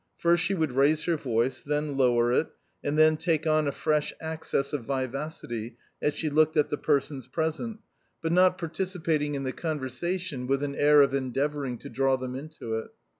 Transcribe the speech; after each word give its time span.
First 0.17 0.43
she 0.43 0.55
would 0.55 0.71
raise 0.71 1.03
her 1.03 1.15
voice, 1.15 1.61
then 1.61 1.95
lower 1.95 2.33
it 2.33 2.47
and 2.83 2.97
then 2.97 3.17
take 3.17 3.45
on 3.45 3.67
a 3.67 3.71
fresh 3.71 4.11
access 4.19 4.73
of 4.73 4.85
vivacity 4.85 5.77
as 6.01 6.15
she 6.15 6.27
looked 6.27 6.57
at 6.57 6.71
the 6.71 6.77
persons 6.79 7.27
present, 7.27 7.81
but 8.19 8.31
not 8.31 8.57
participating 8.57 9.35
in 9.35 9.43
the 9.43 9.53
conversation, 9.53 10.47
with 10.47 10.63
an 10.63 10.73
air 10.73 11.03
of 11.03 11.13
endeavouring 11.13 11.77
to 11.77 11.89
draw 11.89 12.15
them 12.15 12.35
into 12.35 12.77
it. 12.79 12.87